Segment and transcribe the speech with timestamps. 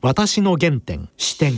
[0.00, 1.52] 私の原点視点。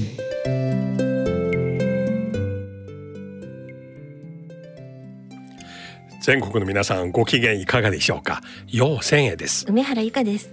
[6.23, 8.41] 全国の皆さんご機嫌いかがでしょうか？
[8.67, 9.67] 陽千恵です。
[9.69, 10.51] 梅原由香です。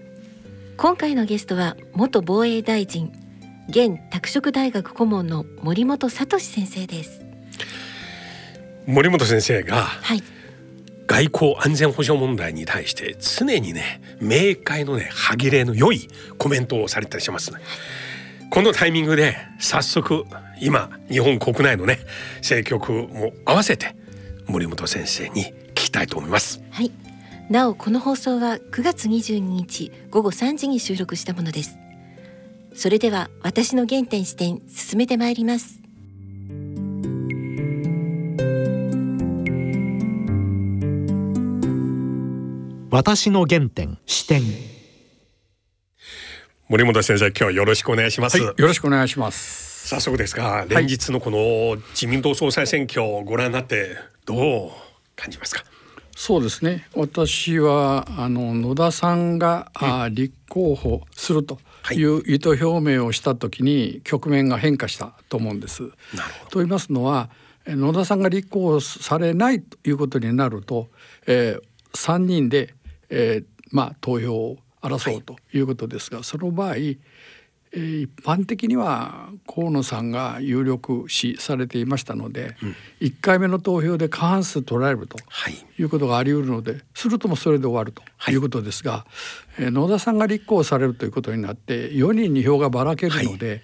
[0.75, 3.13] 今回のゲストは元防衛大臣
[3.69, 7.21] 現拓殖大学顧問の森本聡先生です。
[8.85, 10.21] 森本先生がはい
[11.07, 17.59] 外交安全保障問題に対して常にね明快のね歯切れの良いコメントをされたりします、ね、
[18.49, 20.25] このタイミングで早速
[20.59, 21.99] 今日本国内のね
[22.37, 23.95] 政局も合わせて
[24.47, 26.61] 森本先生に聞きたいと思います。
[26.71, 26.91] はい。
[27.49, 31.77] なおこの放送は9月22日午後3時に収録したものです。
[32.73, 35.76] それでは私の原点視点進めてまいります。
[42.89, 44.41] 私の原点視点。
[46.69, 49.89] 森本先生今日はよろしくお願いします、はい、よろしくお願いします。
[49.89, 54.71] 早速ですが連日のこの自民党総裁選挙をご覧になってどう
[55.17, 55.65] 感じますか？
[56.15, 56.87] そうですね。
[56.95, 61.59] 私はあの野田さんが、うん、あ立候補すると
[61.91, 62.01] い。
[62.05, 65.83] う意図表明をした時に局面が変化したと思うんです。
[65.83, 65.93] なる
[66.39, 66.51] ほど。
[66.51, 67.29] と言いますのは
[67.67, 70.87] 野田さんが立候補されないということになると、
[71.27, 71.61] えー、
[71.93, 72.73] 3人で、
[73.09, 85.17] えー、まあ投票を争うということですが、はい、その場合、えー、一般的には河野さんが有力視されていましたので、うん、1回目の投票で過半数取られると
[85.77, 85.83] い。
[85.83, 88.35] うことがあり得るので、するともそれで終わるとい。
[88.35, 89.05] うことですが、は
[89.59, 93.61] い、えー、野田さんが立候補されるということになって4人に票がばらけるので、はい。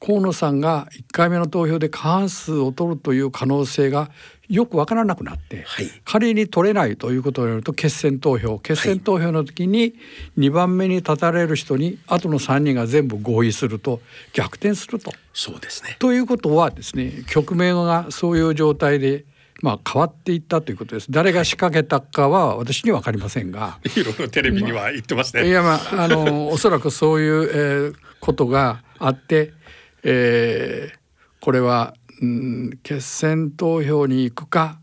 [0.00, 4.10] 河野さんが1回目の投票で過半数を取るという可能性が
[4.48, 9.94] よく分からなくなって、はい、仮に取れないということになると決選投票決選投票の時に
[10.38, 14.00] 2番目に立たれる人にあとの3人が全部合意すると
[14.32, 15.12] 逆転すると。
[15.32, 19.24] そうですねということはですね局面がそういう状態で
[19.62, 21.06] まあ、変わっていったということです。
[21.10, 23.78] 誰が仕掛けたかは私には分かりませんが。
[23.96, 25.48] いろいろテレビには言ってますね。
[25.48, 29.54] いやまああのおそらくそういう、えー、ことがあって、
[30.02, 30.98] えー、
[31.40, 34.78] これは、うん、決選投票に行くか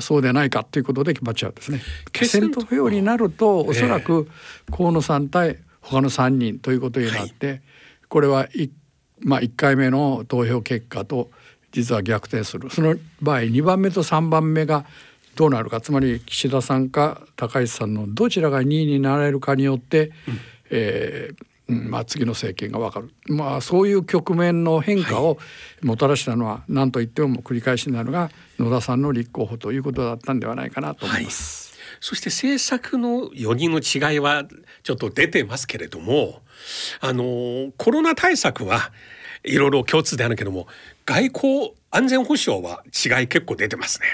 [0.00, 1.80] そうでないかということで決まっちゃうんですね。
[2.12, 4.28] 決選投票になるとおそらく
[4.70, 7.62] 河野さん対他の3人ということになって、
[8.08, 8.48] これは
[9.20, 11.30] まあ、1回目の投票結果と
[11.70, 12.68] 実は逆転する。
[12.70, 14.84] その場合2番目と3番目が
[15.36, 20.12] どうなるかつまり岸田さんか高市さんのどちらが2位になれるかによって、うん、
[20.70, 25.38] えーうんまあ、次の政権が分かる、まあ、そういう局面の変化を
[25.82, 31.72] もたらしたのは何と言っても繰り返しになるが野田さんの立候補ということだったんではないかなと思います。
[31.74, 34.44] はい、そして政策の4人の違いは
[34.84, 36.40] ちょっと出てますけれども
[37.00, 38.92] あのコロナ対策は
[39.42, 40.68] いろいろ共通であるけども
[41.04, 44.06] 外交安全保障は違い結構出てますね。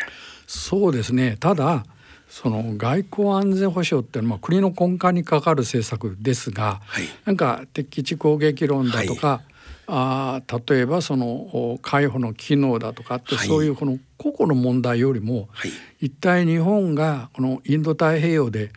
[0.47, 1.85] そうですねただ
[2.33, 9.41] その外交安全保障っていうのは国の根幹にかかる政策ですが、はい、なんか敵地攻撃論だとか、はい、
[9.87, 15.73] あ例えばその海保の機能だとかって、はい、そういうこの個々の問題よりも、はい、
[16.07, 18.71] 一体日本がこのインド太平洋で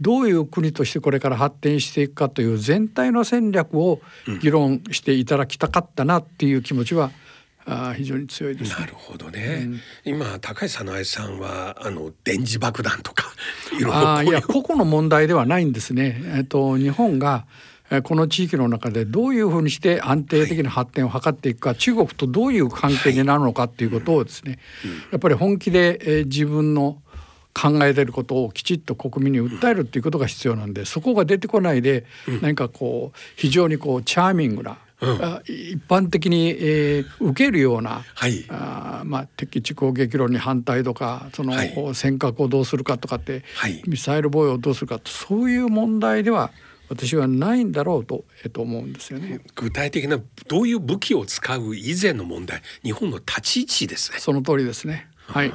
[0.00, 4.00] どういう国としてこれから発展していくかという全体の戦略を
[4.40, 7.10] 議論していただきたかったなっていう気持ちは
[7.66, 13.32] あ非常に強いです、ね、なるほどね、うん、今高橋早苗さんはあの電磁爆弾とか
[13.78, 16.20] いろいろいや個々の問題ではないんですね。
[16.36, 17.46] えっと日本が
[18.04, 27.02] この地域の中でどういうふうにして安定的な発展を図っていくか、はい、中国とどういう関係になるのかっていうことをですね、はいうん、やっぱり本気で、え自分の
[27.54, 32.06] 考えてることをきちっと国民に訴えるっていうことが必要なんでそこが出てこないで、
[32.40, 46.52] 何かこう非常にこうチャーミングなうん、一般的に、えー、受けるような、はい、あまあ、敵地攻撃論に反対とかその、はい、尖閣をどうするかとかって、はい、ミサイル防衛をどうするかそういう問題では
[46.88, 49.40] 私はないんだろうと,、えっと思うんですよね。
[49.54, 54.18] 具体的などういう武器を使う以前の問題日本の立ち位置ですね。
[54.18, 55.08] その通りですね。
[55.26, 55.52] はい。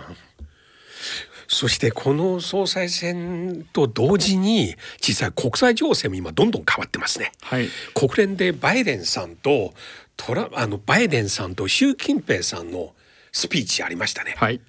[1.48, 7.32] そしてこの総裁選と同時に実際国際情勢も今どんどん変わってますね。
[7.42, 9.74] はい、国連でバイデンさんと
[10.18, 12.94] トラあのバイデンさんと習近平さんの
[13.32, 14.36] スピーチありましたね。
[14.38, 14.60] はい、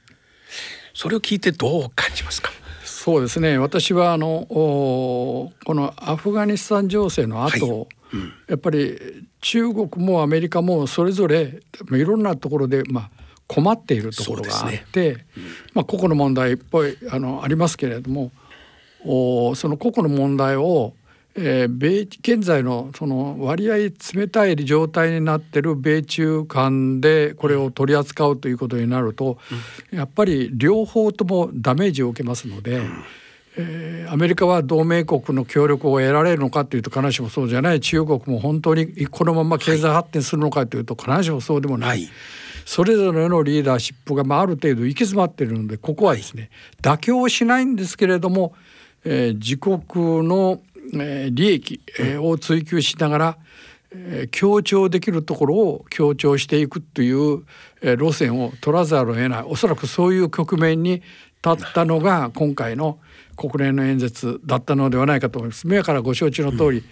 [0.95, 2.53] それを聞いてどう感じますか？
[2.85, 3.59] そうですね。
[3.59, 11.61] 私はあのこのアフガニスタン情勢の後、はいうん、やっぱり中国もアメリカもそれぞれ
[11.91, 13.11] いろんなところでまあ
[13.49, 15.27] 困っているところがあって、ね。
[15.37, 15.43] うん、
[15.75, 18.31] まあ、個々の問題っぽいあのありますけれども
[19.05, 20.93] おその個々の問題を、
[21.35, 23.77] えー、米現在のその割合
[24.15, 29.39] 冷たい状態になってる米中間でこれを取り扱うということになると、
[29.93, 32.83] やっぱり両方ともダメージを受けますので。
[33.61, 37.81] えー、アメリカは同盟国の協力を得られるのかというと必ずしもそうじゃない。
[37.81, 42.09] 中国も本当にこのまま経済発展するのかというと必ずしもそうでもない、はい、
[42.69, 46.50] それぞれのリーダーシップがまあある程度行き詰まっているのでここはですね、
[46.82, 48.53] はい、妥協しないんですけれども、
[49.06, 49.79] えー、自国
[50.29, 50.61] の、
[50.93, 53.38] えー、利益、えー、を追求しながら、
[53.91, 57.47] えー、強調できるところを強調していくという、
[57.81, 59.43] えー、路線を取らざるを得ない。
[59.44, 61.03] おそらくそういう局面に
[61.43, 62.99] 立ったのが今回の
[63.35, 65.67] 国連の演説だったのではないかと思います。
[65.67, 66.85] 目からご承知の通り、うん、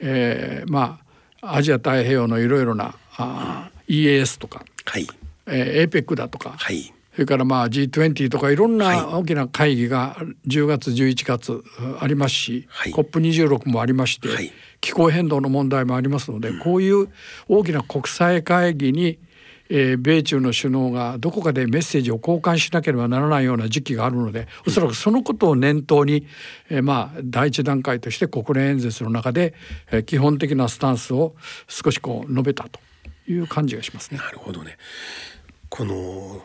[0.00, 0.98] えー、ま
[1.40, 5.06] あアジア太平洋のいろいろなあ EAS とか、はい
[5.50, 10.16] えー、APEC だとか、はい、それからまあ G20 とかいろんな大きな会議が
[10.46, 11.62] 10月11月
[12.00, 17.08] ありますし、はい、COP26 もありまして、はい、気候変動の問題もありますので、うん、こういう
[17.48, 19.18] 大きな国際会議に
[19.72, 26.26] えー、米中の首脳がどこかでメッセージを交換しなければならないような時期があるのでおそらくそのことを念頭に、
[26.68, 29.54] えー、まあ第一段階として国連演説の中で、
[29.92, 31.34] えー、基本的なスタンスを
[31.68, 32.80] 少しこう述べたと
[33.28, 34.18] いう感じがしますね。
[34.18, 34.76] なるほどね
[35.70, 36.42] この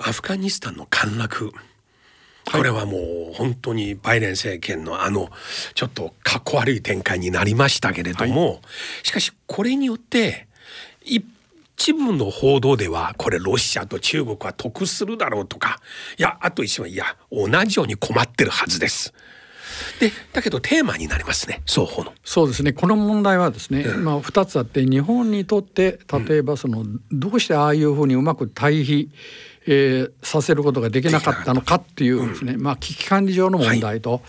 [0.00, 1.52] アフガニスタンの陥落。
[2.50, 5.28] これはもう本当にバイデン政権のあの
[5.74, 8.60] ちょっとかっこ悪い展開になりましたけれども、はい、
[9.02, 10.48] しかしこれによって
[11.02, 11.24] 一
[11.80, 15.80] 一部の報道ではこれロシアと中国は得するだろうとか
[16.18, 19.14] いやあと一番いや同じように困ってるはずです。
[19.98, 22.12] でだけどテーマになりますね双方の。
[22.24, 22.72] そうですね。
[22.72, 25.98] この問題はですね、うん、まあ2つあって日本にとって
[26.28, 29.10] 例えばその、うん、どうしてああいうふうにうまく対比、
[29.66, 34.20] えー、させることができなかったのかっていうですね、うん、まあ危機管理上の問題と、はい、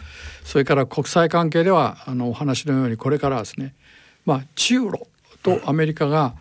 [0.43, 3.75] それから国際関係ではあのお話のようにこれからですね、
[4.25, 5.07] まあ、中ロ
[5.43, 6.35] とアメリカが、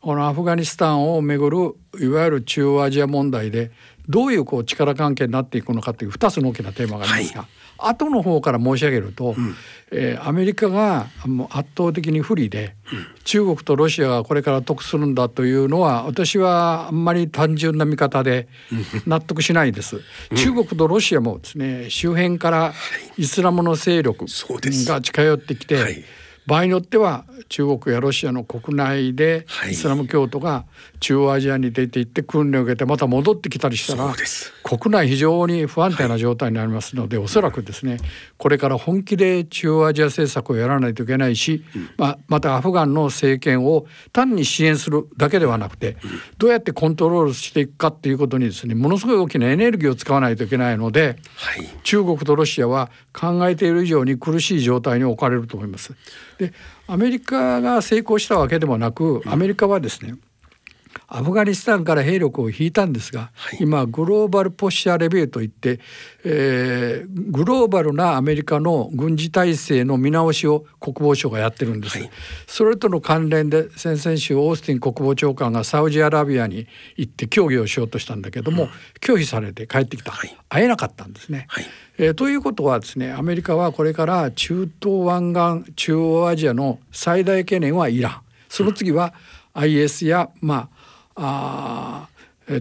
[0.00, 3.72] このアフガニスタンをめぐるいわゆる中央アジア問題で
[4.08, 7.46] どういうこう力関係になっていくのかという2つの大きなテーマがありますが、は
[7.88, 9.54] い、後の方から申し上げると、うん、
[9.92, 18.48] えー、アメリカがもう圧倒的に不利で、うん、中国とロシアがこれから得するんだというのは私はあんまり単純な見方で
[19.06, 19.96] 納得しないです。
[20.30, 22.72] うん、中国とロシアもですね周辺から
[23.16, 26.04] イスラムの勢力が近寄ってきて、はい
[26.46, 30.64] 場合によっては中国やロシアの国内でイスラム教徒が
[31.00, 34.14] 中央アジアに出て行って訓練を受けてまた戻ってきたりしたら
[34.62, 37.98] 国内非常に不安定な状態になりますので、はい、おそらくですね
[38.36, 41.90] これから本気で中央アジア政策をやらないといけないし、うん、
[42.28, 45.96] またアフガンの政権を単に支援するだけではなくて、
[46.38, 55.94] どうやってコントロールしていくかっていうことにですねものすごい大きなエネルギーを使わないといけないので、はい、中国とロシアは考えている以上に苦しい状態に置かれると思います。
[56.38, 56.52] で
[56.86, 60.14] アメリカが成功したわけでもなくアメリカはですね、
[61.08, 65.78] アフガニスタンから兵力を引いたんですが、はい、今グローバルポッシャーレビューといって、
[66.24, 72.10] えー、グローバルなアメリカの軍事体制の見直しを国防省がやってるんです、はい、
[72.46, 76.66] それとの関連で先々週オースティン国防長官がサウジアラビアに
[76.96, 78.70] 行って協議をしようとしたんだけども、うん、
[79.00, 81.46] 拒否されて帰ってきた、はい、会えなかったんですね。
[81.98, 85.32] えー、ということはですねアメリカはこれから中東湾
[85.64, 88.20] 岸中央アジアの最大懸念はイラン。
[88.48, 89.14] その次は
[89.54, 90.75] IS やまあ
[91.16, 92.08] あ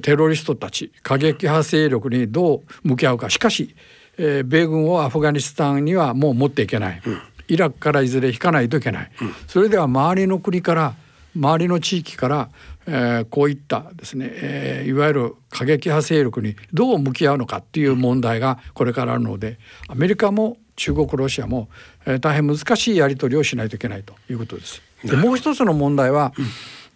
[0.01, 3.29] テロリストたち過激派勢力にどう向き合うか。
[3.29, 3.75] しかし、
[4.17, 10.95] えー、米軍をアフガニスタンにはもう持っていけない、うん、イラクからいずれ引かないといけない、うん、それでは周りの国から
[11.35, 12.49] 周りの地域から、
[12.87, 19.59] えー、こういったですね、えー、いわゆる過激派勢力にどう向き合うのかっていう問題がこれからあるので
[19.89, 21.69] アメリカも中国ロシアも、
[22.05, 24.81] えー、大変難しいやり取りをしないといけないということです。
[25.03, 26.33] でもう一つの問題は、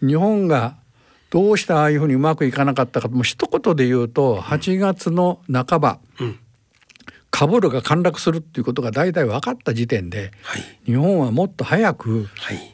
[0.02, 0.76] うん、日本が
[1.30, 3.08] どうしてああいうふうにうまくいかなかったか。
[3.08, 6.40] もう一言で言うと8月の半ば、うん、
[7.32, 12.28] カブールが陥落するっていうことが大体分かった時点で、はい、日本はもっと早く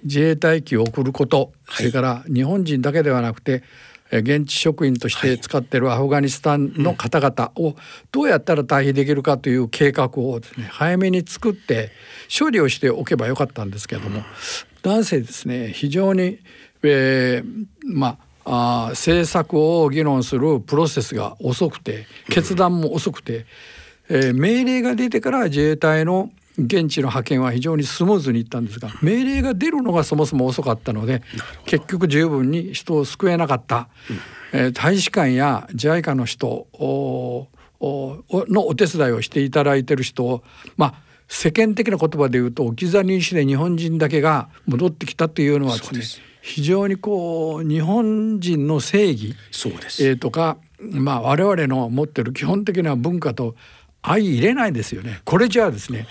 [0.04, 3.64] 自衛隊機を送ること、はい、それから日本人だけではなくて
[4.12, 7.76] 現地職員として使ってるアフガニスタンの方々を
[8.12, 11.92] どうやったら退避できるかという計画をですね早めに作って
[12.38, 14.22] 処理をしておけばよかったんですけれども、
[14.84, 16.40] 男性ですね非常に、
[16.84, 23.46] えー、まああ政策を議論するプロセスが遅くて決断も遅くて、
[24.08, 31.22] えー、命令が出てから自衛隊の現地の派遣は非常にスムーズにいったんですが命令が出るのがそもそも遅かったので
[31.66, 33.90] 結局十分に人を救えなかった、
[34.54, 36.68] えー、大使館や JICA の人
[37.82, 40.44] のお手伝いをしていただいてる人を
[40.78, 46.20] まあ世間的な言葉で言うと置き去りにして日本人だけが戻ってきたというのはです。
[46.20, 53.56] ね非常にこう日本人の正義そうです、えーとか、まあ、我々の持ってる基本的な文化と
[54.04, 55.22] 相入れないですよね。
[55.26, 56.06] これじゃあですね、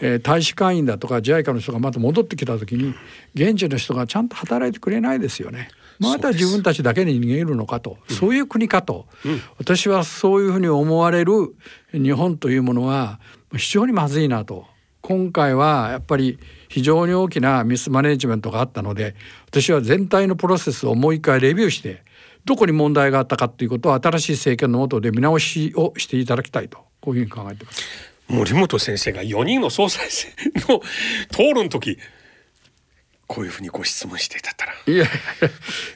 [0.00, 2.94] えー大使館員だとか JICA の人がまた戻ってきた時に
[3.34, 5.68] 現地の人がちゃんと働いてくれないですよね。
[5.98, 9.06] また自分たちだけに逃げるのかとそういう国かと、
[9.58, 11.56] 私はそういうふうに思われる
[11.92, 13.18] 日本というものは
[13.56, 14.66] 非常にまずいなと。
[15.00, 16.38] 今回はやっぱり
[16.72, 19.14] 非常に大きなミスマネジメントがあったので
[19.46, 22.02] 私は全体のプロセスをもう一回レビューして
[22.46, 27.82] どこに問題があったかということを新しい政権の下で見直しをしていただきたいとこういうふうに考えています。
[28.26, 30.30] 森本先生が4人の総裁選
[30.66, 30.80] の
[31.30, 31.98] 討論の時
[33.26, 35.06] こういうふうにご質問していたったらいや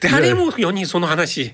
[0.01, 1.53] 誰も4人その話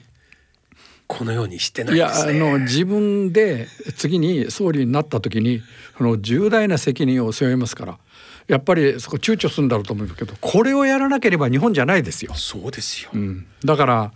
[1.08, 2.26] このようにしてないいやあ。
[2.26, 5.62] の自分で次に総理になった時に
[5.98, 8.00] その重大な責任を背負いますから
[8.48, 12.34] やっぱりそこ躊躇するんだろうと思うんだけどこれをやらなければ日本じゃないですよ。
[12.34, 14.12] そうですよ、うん、だから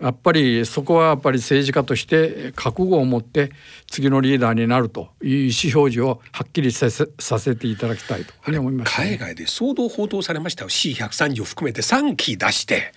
[0.00, 3.52] やっぱりそこはやっぱり政治家として覚悟を持って
[3.86, 8.58] 次のリーダーになるという意思表示をはっきりさせさせていただきたいとね。
[8.84, 12.92] 海外で騒動報道されましたよ C130 を含めて3機出して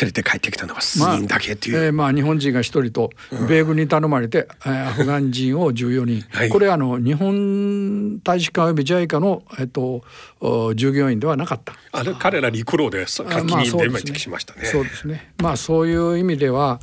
[0.00, 3.10] 連れて帰ってきたのは数人だけっていう、えーまあ、日本人が一人と
[3.48, 10.02] 米軍に頼まれて、えーアフガン人を14人、はいこれあの日本大使館および JICA の、えっと、
[10.40, 11.74] お従業員ではなかった。
[11.92, 14.66] あれ彼ら陸路で先あまあに出てきましたね。
[14.66, 15.32] そうですね。
[15.38, 16.80] まあそういう意味では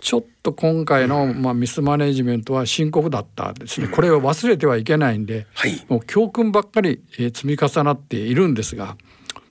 [0.00, 3.88] ちょっと今回の、まあ、ミスマネジメントは深刻だったですね。
[3.88, 8.96] これを忘れてはいけないんで、はいもう教訓ばっかり、えー積み重なっているんですが。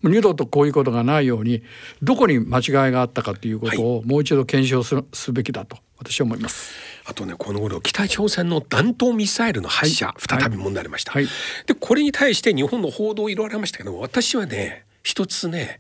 [0.10, 1.64] 二度とこういうことがないように
[2.02, 6.74] どこに間違いがあったかということをもう一度検証するすべきだと私は思います。
[7.06, 10.42] あとねこの頃北朝鮮の弾頭ミサイルの発射、はい。
[10.42, 11.28] 再び問題になりました、はい。
[11.66, 15.80] でこれに対して日本の報道いろいろありましたけど私はね一つね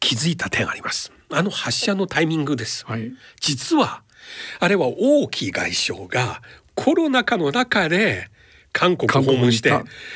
[0.00, 1.12] 気づいた点があります。
[1.30, 3.12] あの発射のタイミングです、はい。
[3.40, 4.02] 実は
[4.60, 6.42] あれは王毅外相が
[6.74, 8.30] コロナ禍の中で
[8.78, 9.72] 韓国を訪問して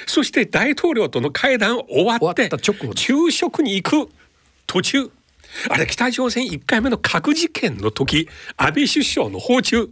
[0.07, 2.49] そして大統領との会談終わって
[2.95, 4.09] 昼食に行く。
[4.69, 5.11] 途中。
[5.69, 9.89] あれ北朝鮮1回目の核実験の時安倍首相の訪中。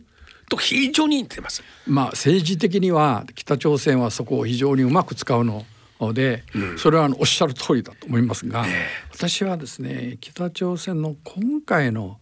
[0.49, 1.63] と非常に似てます。
[1.87, 5.65] まあ政治的には北朝鮮はそこを非常にうまく使うの
[6.13, 6.43] で、
[6.77, 8.65] それはおっしゃる通りだと思いますが、
[9.13, 12.17] 私はですね北朝鮮の今回のお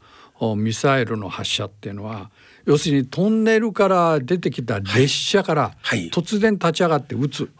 [0.57, 2.30] ミサイルの発射っていうのは
[2.64, 6.11] 要するにトンネルから出てきた列車からはい。
[6.11, 7.50] 突然立ち上がって撃つ。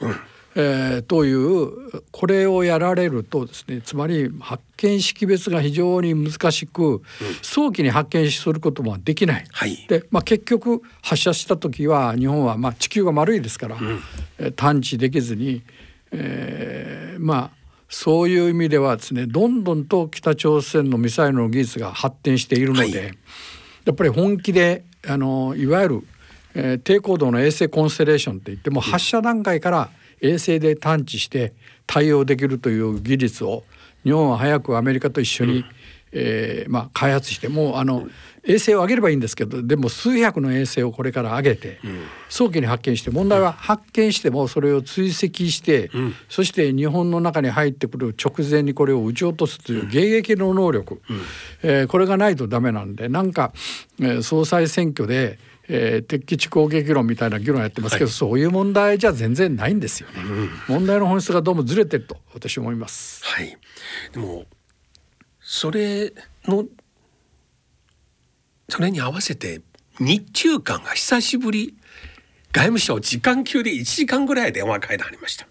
[0.55, 7.01] えーというこれをやられるとですねつまり発見識別が非常に難しく、
[7.43, 9.45] 早期に発見することもできない。
[9.53, 9.87] はい。
[9.89, 13.77] で、まあ、結局発射した時は日本はまあ地球が丸いですから、
[14.39, 15.63] えー探知できずに、
[16.11, 17.58] えーまあ
[17.88, 23.18] そういう意味ではですねどんどんと北朝鮮のミサイルの技術が発展しているので、はい。
[23.87, 26.07] やっぱり本気であのいわゆる、
[26.54, 29.90] えー低高度の衛星コンステレーションといっても発射段階から
[30.21, 31.54] 衛星で探知して
[31.87, 33.64] 対応できるという技術を
[34.04, 35.64] 日本は早くアメリカと一緒に、
[36.12, 38.09] えーまあ、開発してもうあの
[38.45, 41.81] 衛星を上げればいいんですけどでも数百の衛星をこれから上げて、
[42.31, 45.91] 早期に発見して問題は発見してもそれを追跡して、
[46.31, 51.03] そして日本の中に入ってくる直前にこれを撃ち落とすという迎撃の能力、
[51.62, 53.53] えーこれがないとダメなんでなんか、
[54.00, 55.38] えー総裁選挙で、
[55.69, 60.15] えー敵基地攻撃論みたいな議論やってますけど、そういう問題じゃ全然ないんですよね。
[60.69, 63.23] 問題の本質がどうもずれてると私は思います。
[63.25, 63.59] はい、
[64.12, 64.47] でも
[65.50, 66.12] それ
[66.45, 66.67] の
[68.69, 69.62] それに合わせて
[69.99, 71.75] 日中間が久しぶり。
[72.52, 75.47] 外務省時間級で1時間ぐらい電話会談ありました。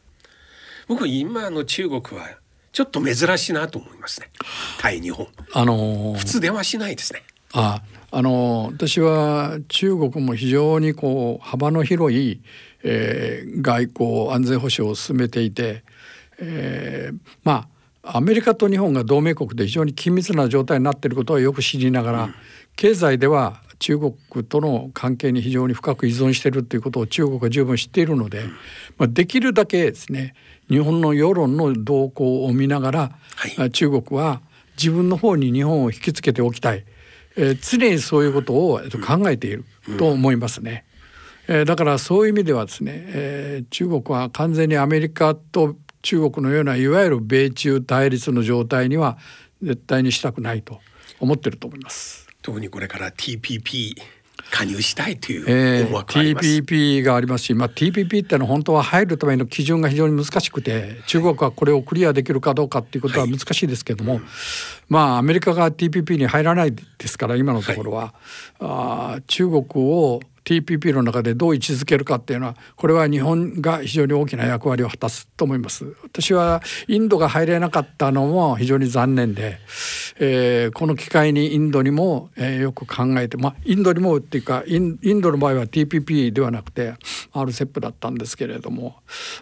[0.88, 2.27] 僕今の中国は
[2.72, 4.30] ちょっと珍しいなと思いますね。
[4.80, 5.27] 対日本。
[5.54, 7.24] あのー普通電話しないですね。
[7.54, 12.39] ああの私は中国も非常にこう幅の広い、
[12.84, 15.84] えー外交安全保障を進めていて、
[16.38, 17.77] えーまあ
[18.14, 22.30] アメリカと日本が同盟国で非常に緊密な状態になっていることはよく知りながら、
[22.76, 24.14] 経済では中国
[24.46, 28.44] との関係に非常に深く依存しているということを中国は十分知っているので、
[28.98, 30.34] まあ、できるだけですね
[30.70, 33.00] 日本の世論の動向を見ながら、
[33.36, 34.42] はいあ中国は
[34.78, 36.86] 自分の方に日本を引きつけておきたい。
[37.36, 39.66] えー常にそういうことをえっと考えている
[39.98, 40.86] と思いますね。
[41.48, 45.76] えーだからそういう意味ではですね、えー中国は完全にアメリカと
[46.08, 49.18] 中国のようないわゆる米中対立の状態には
[49.62, 50.80] 絶対にしたくないと
[51.20, 52.30] 思ってると思います。
[52.42, 53.94] 特にこれから TPP
[54.50, 56.48] 加入したいというえー思惑があります。
[56.48, 64.22] TPP がありますし、まあ、TPP ってのは本当は入るための基準が非常に難しくて中国はこれをクリアできるかどうかっていうことは難しいですけども、
[64.88, 68.14] まあアメリカが TPP に入らないですから今のところは、
[68.60, 75.86] あー中国を TPP の中でどう位置づけるかっていうのはこれは日本が非常に大きな役割を果たすと思います。
[76.04, 79.60] 私はインドが入れなかったのも非常に残念で、
[80.20, 86.94] えーこの機会にインドにも、えーよく考えてまあインドにもっていうかインインドの場合は TPP ではなくて
[87.34, 88.96] RCEP だったんですけれども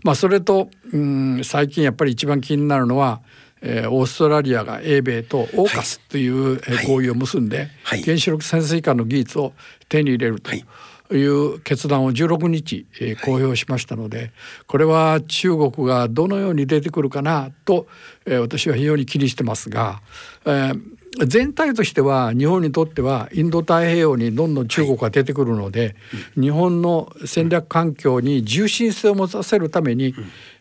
[0.03, 3.21] まあそれとうん最近やっぱり一番気になるのは
[3.61, 8.03] えーオーストラリアが英米とオーカスという、合意を結んで、はい。
[8.03, 9.53] 原子力潜水艦の技術を
[9.89, 10.49] 手に入れると。
[10.49, 10.65] はい
[11.11, 14.31] いう決断を16日、えー公表しましたので
[14.67, 17.87] これは中国がどのように出てくるかなと、
[18.25, 20.01] えー私は非常に気にしてますが、
[20.45, 20.95] えー
[21.27, 25.95] 全体としては日本にとってはインド太平洋にどんどん中国が出てくるので、
[26.35, 30.13] 日本の戦略環境に重心性を持たせるために、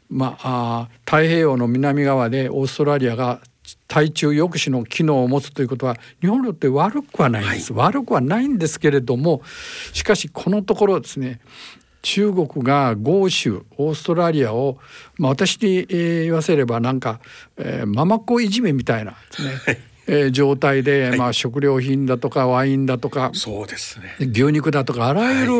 [0.08, 3.40] まあ、太平洋の南側でオーストラリアが
[3.86, 9.42] 対中抑止の機能を持つということは日本にとって悪くはないんです、悪くはないんですけれども
[9.92, 11.40] しかしこのところですね
[12.02, 14.78] 中国が豪州オーストラリアを、
[15.16, 17.20] まあ、私に、えー言わせればなんか、
[17.56, 24.16] えーママ子いじめみたいなですね、えー状態で、まあ、食料品だとかワインだとかそうですね。
[24.20, 25.52] 牛肉だとかあらゆる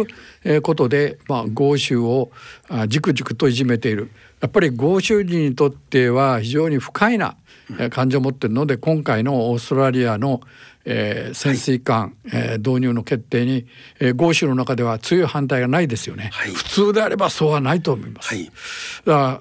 [0.45, 2.31] えーことで、まあ、豪州を
[2.69, 4.11] あじくじくといじめている
[4.45, 7.37] やっぱり豪州人にとっては非常に不快な
[7.71, 10.43] えー感情を持っているので今回のオーストラリアの、
[10.85, 13.67] えー潜水艦、えー導入の決定に、
[14.01, 16.51] えー豪州の中では強い反対がないですよね、はい。
[16.51, 18.45] 普通であればそうはないと思います、はい。
[18.45, 18.51] だ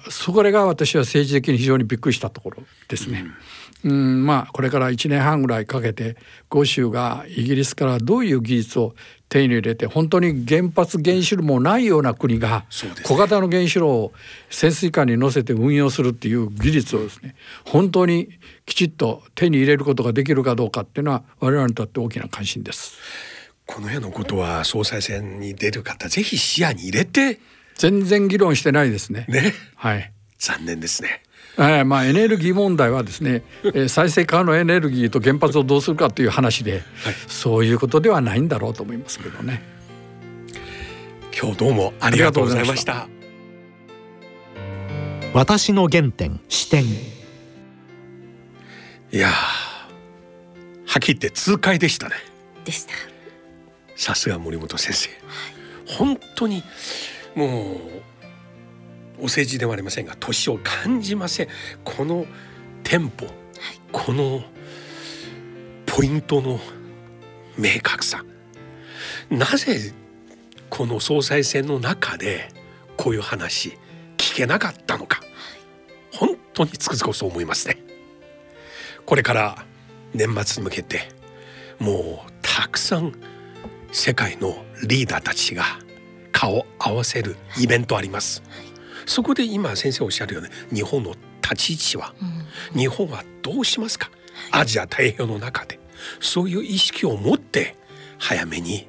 [0.06, 3.26] らそれが私は政治的に非常にびっくりしたところですね。
[3.84, 4.24] うん。
[4.24, 6.16] まあこれから1年半ぐらいかけて
[6.48, 8.94] 豪州がイギリスからどういう技術を
[9.28, 12.64] 手に入れて本当に原発原子炉もないような国が
[13.02, 14.12] 小型の原子炉を
[14.50, 18.28] 潜水艦に乗せて運用するっていう技術をですね本当に
[18.66, 22.94] きちっと手に入れることができるかどうかっていうのは我々にとって大きな関心です。
[23.66, 27.40] このようなことは総裁選に出る方ぜひ視野に入れて
[27.76, 29.26] 全然議論してないですね。
[29.28, 30.12] ねはい。
[30.38, 31.22] 残念ですね。
[31.56, 36.82] えーまあエネルギー問題はですね、 えー再生可能エネルギーと原発をどうするかという話で、
[37.28, 39.62] そういうことではないんだろうと思いますけどね。
[41.38, 43.08] 今日どうもありがとうございました。
[45.32, 46.88] 私の原点視点い
[49.12, 49.36] やーは
[50.96, 52.16] っきり言って痛快でしたね。
[52.64, 52.92] でした
[53.96, 55.10] さすが森本先生。
[55.86, 56.62] 本当に
[57.34, 57.78] もう
[59.18, 61.48] お世辞ではありませんが年を感じません。
[61.84, 62.26] この
[62.82, 63.26] テンポ、
[63.92, 64.42] この
[65.86, 66.58] ポイントの
[67.56, 68.24] 明確さ。
[69.30, 69.92] なぜ
[70.68, 72.48] この総裁選の中で
[72.96, 73.78] こういう話
[74.16, 75.20] 聞けなかったのか。
[76.12, 77.78] 本当につくづくそう思いますね。
[79.06, 79.64] これから
[80.12, 81.08] 年末に向けて
[81.78, 83.12] もうたくさん
[83.92, 85.64] 世界のリーダーたちが
[86.32, 88.42] 顔を合わせるイベントあります。
[89.06, 92.14] そこで今先生おっしゃるように日本の立ち位置は、
[92.74, 94.10] 日本はどうしますか？
[94.50, 95.78] アジア太平洋の中で。
[96.20, 97.76] そういう意識を持って
[98.18, 98.86] 早めに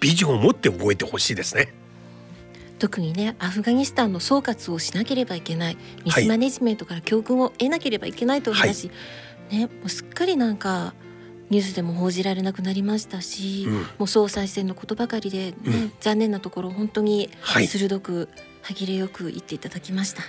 [0.00, 1.72] ビジョンを持って動いてほしいですね。
[2.78, 8.90] 特にねアフガニスタンの総括をしなければいけないミスマネジメントから教訓を得なければいけないという話、
[9.50, 10.92] ねもうすっかりなんか
[11.48, 13.74] ニュースでも報じられなくなりましたし、うん。
[13.74, 15.92] もう総裁選のことばかりで、ねうん。
[16.00, 17.66] 残念なところ本当にはい。
[17.66, 18.28] 鋭く
[18.62, 20.22] 歯切れよく言っていただきました。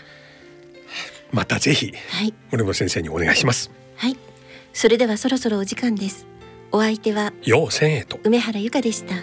[1.31, 3.71] またぜひはい森本先生にお願いします。
[3.95, 4.17] はい
[4.73, 6.27] それではそろそろお時間です。
[6.71, 9.15] お相手はよう千円と梅原由香でした。